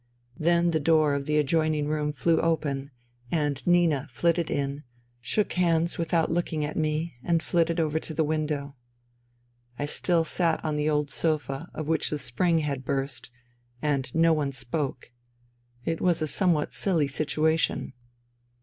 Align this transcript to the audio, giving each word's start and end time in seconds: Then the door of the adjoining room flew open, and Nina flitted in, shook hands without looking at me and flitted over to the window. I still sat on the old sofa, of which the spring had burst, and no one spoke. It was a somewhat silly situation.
Then 0.39 0.71
the 0.71 0.79
door 0.79 1.13
of 1.13 1.27
the 1.27 1.37
adjoining 1.37 1.87
room 1.87 2.11
flew 2.11 2.39
open, 2.41 2.89
and 3.31 3.61
Nina 3.67 4.07
flitted 4.09 4.49
in, 4.49 4.83
shook 5.19 5.53
hands 5.53 5.99
without 5.99 6.31
looking 6.31 6.65
at 6.65 6.75
me 6.75 7.17
and 7.23 7.43
flitted 7.43 7.79
over 7.79 7.99
to 7.99 8.15
the 8.15 8.23
window. 8.23 8.75
I 9.77 9.85
still 9.85 10.25
sat 10.25 10.59
on 10.65 10.75
the 10.75 10.89
old 10.89 11.11
sofa, 11.11 11.69
of 11.75 11.85
which 11.87 12.09
the 12.09 12.17
spring 12.17 12.61
had 12.65 12.83
burst, 12.83 13.29
and 13.79 14.09
no 14.15 14.33
one 14.33 14.53
spoke. 14.53 15.11
It 15.85 16.01
was 16.01 16.19
a 16.23 16.27
somewhat 16.27 16.73
silly 16.73 17.07
situation. 17.07 17.93